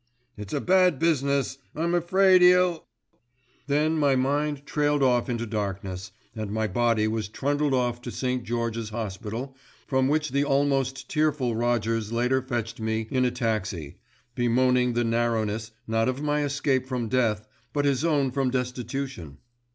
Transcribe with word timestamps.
"It's 0.35 0.51
a 0.51 0.59
bad 0.59 0.97
business, 0.97 1.59
I'm 1.75 1.93
afraid 1.93 2.41
'e'll——" 2.41 2.87
Then 3.67 3.99
my 3.99 4.15
mind 4.15 4.65
trailed 4.65 5.03
off 5.03 5.29
into 5.29 5.45
darkness 5.45 6.11
and 6.35 6.49
my 6.51 6.65
body 6.65 7.07
was 7.07 7.27
trundled 7.27 7.75
off 7.75 8.01
to 8.01 8.09
St. 8.11 8.43
George's 8.43 8.89
Hospital, 8.89 9.55
from 9.85 10.07
which 10.07 10.31
the 10.31 10.43
almost 10.43 11.07
tearful 11.07 11.55
Rogers 11.55 12.11
later 12.11 12.41
fetched 12.41 12.79
me 12.79 13.07
in 13.11 13.25
a 13.25 13.29
taxi, 13.29 13.97
bemoaning 14.33 14.93
the 14.93 15.03
narrowness, 15.03 15.69
not 15.85 16.09
of 16.09 16.19
my 16.23 16.43
escape 16.43 16.87
from 16.87 17.07
death, 17.07 17.47
but 17.71 17.85
his 17.85 18.03
own 18.03 18.31
from 18.31 18.49
destitution. 18.49 19.37